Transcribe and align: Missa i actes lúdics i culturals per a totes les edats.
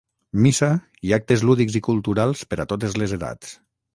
Missa 0.45 0.69
i 1.09 1.13
actes 1.17 1.43
lúdics 1.49 1.77
i 1.79 1.83
culturals 1.89 2.43
per 2.53 2.59
a 2.63 2.65
totes 2.75 2.99
les 3.03 3.17
edats. 3.21 3.55